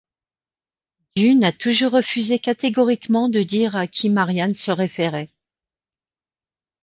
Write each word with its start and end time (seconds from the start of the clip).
Dunn 1.15 1.43
a 1.43 1.51
toujours 1.51 1.91
refusé 1.91 2.39
catégoriquement 2.39 3.29
de 3.29 3.43
dire 3.43 3.75
à 3.75 3.85
qui 3.85 4.09
Marian 4.09 4.51
se 4.55 4.71
référait. 4.71 5.29